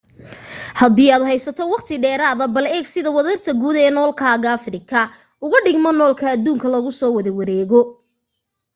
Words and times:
hadii 0.79 1.09
aad 1.13 1.23
haysato 1.29 1.63
waqti 1.73 1.95
dheeraada 2.03 2.45
bal 2.53 2.65
eeg 2.75 2.85
sida 2.93 3.09
wadarta 3.17 3.51
guud 3.61 3.75
ee 3.83 3.91
noolkaaga 3.97 4.49
afrika 4.57 4.99
ugu 5.45 5.57
dhigmo 5.65 5.89
noolka 5.93 6.25
adduunka 6.35 6.67
lagu 6.73 6.91
soo 6.99 7.11
wada 7.15 7.31
wareegayo 7.37 7.81